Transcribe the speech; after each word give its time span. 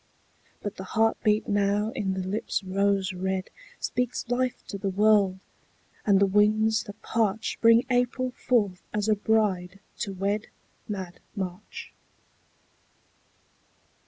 But 0.63 0.77
the 0.77 0.83
heartbeat 0.97 1.47
now 1.47 1.91
in 1.91 2.15
the 2.15 2.27
lips 2.27 2.63
rose 2.63 3.13
red 3.13 3.51
Speaks 3.79 4.27
life 4.29 4.63
to 4.69 4.79
the 4.79 4.89
world, 4.89 5.37
and 6.07 6.19
the 6.19 6.25
winds 6.25 6.85
that 6.85 6.99
parch 7.03 7.59
Bring 7.61 7.85
April 7.87 8.31
forth 8.31 8.81
as 8.95 9.07
a 9.07 9.13
bride 9.13 9.79
to 9.99 10.11
wed 10.11 10.47
Mad 10.87 11.19
March. 11.35 11.93